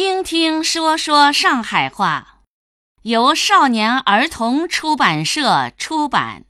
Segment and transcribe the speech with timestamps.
[0.00, 2.42] 听听说说上海话，
[3.02, 6.44] 由少年儿童出版社出版。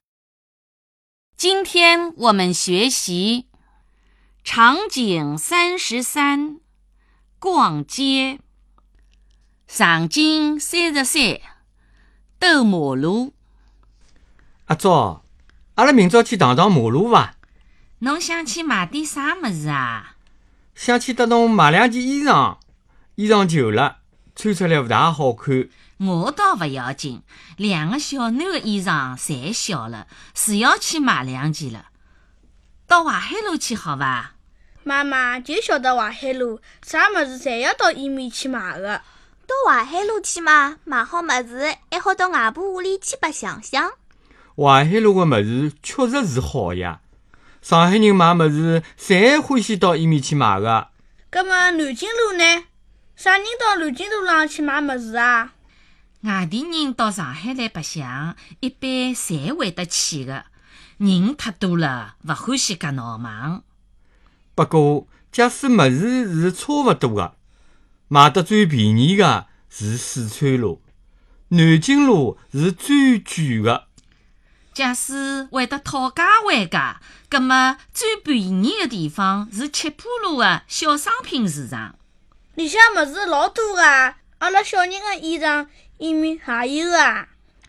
[1.34, 3.48] 今天我们学习
[4.44, 6.60] 场景三十三，
[7.38, 8.38] 逛街。
[9.66, 11.40] 场景三十三，
[12.38, 13.32] 兜马路。
[14.66, 15.24] 阿昭，
[15.76, 17.36] 阿拉明朝去荡荡马路伐？
[18.00, 20.16] 侬想去买点啥么子啊？
[20.74, 22.58] 想去搭侬买两件衣裳，
[23.18, 23.96] 衣裳旧了，
[24.36, 25.68] 穿出来勿大好看。
[25.98, 27.20] 我倒勿要紧，
[27.56, 31.86] 两个小囡的衣裳侪小了，是要去买两件了。
[32.86, 34.34] 到淮海路去好伐？
[34.84, 39.02] 妈妈就晓得淮海路，啥物事侪要到伊面去买的。
[39.48, 43.90] 到淮海路去嘛，买好物事还好到外婆屋里去白相相。
[44.56, 47.00] 淮海路个物事确实是好呀，
[47.62, 50.90] 上海人买物事侪欢喜到伊面去买的。
[51.30, 52.64] 葛么南京路呢？
[53.18, 55.52] 啥人到南京路上去买么子啊？
[56.20, 60.46] 外地人到上海来白相，一般侪会得去的。
[60.98, 63.64] 人太多了，勿欢喜搿闹忙。
[64.54, 67.34] 不过，假使么子是差勿多的，
[68.06, 70.80] 买得最便宜的是四川路，
[71.48, 73.88] 南京路是最贵的。
[74.72, 81.96] 假使会得讨价还价，葛么最便宜的地方是七浦路的小商品市场。
[82.58, 87.28] 里向物事老多啊，阿拉小人个衣裳伊面也有啊。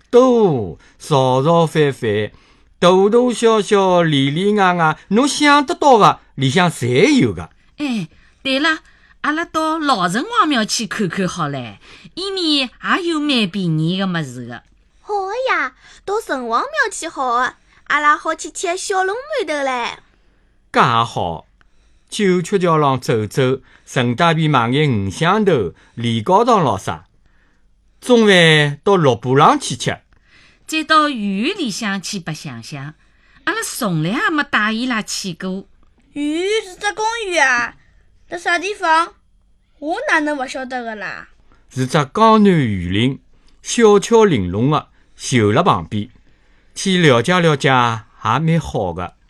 [0.09, 2.31] 多嘈嘈翻翻，
[2.79, 7.51] 大大小小，里里外外，侬想得到的里向侪有个。
[7.77, 8.07] 哎，
[8.41, 8.79] 对了，
[9.21, 11.75] 阿拉到老城隍庙去看看好唻，
[12.15, 14.63] 伊面也有蛮便宜个物事个。
[15.01, 19.97] 好个呀，到城隍庙去好个，阿拉好去吃小笼馒头唻。
[20.73, 21.45] 介好，
[22.09, 27.05] 九曲桥浪走走，顺带便买眼鱼香头、莲膏糖老啥。
[28.01, 29.99] 中饭到绿布浪去吃，
[30.65, 32.95] 再到园里向去白相相。
[33.43, 35.67] 阿拉从来也没带伊拉去过。
[36.13, 36.25] 园
[36.65, 37.75] 是只公园啊，
[38.27, 39.13] 在啥地方？
[39.77, 41.29] 我哪能勿晓得个啦？
[41.69, 43.19] 是只江南园林，
[43.61, 46.09] 小巧玲珑的，就辣旁边。
[46.73, 49.15] 去了解了解也蛮好的。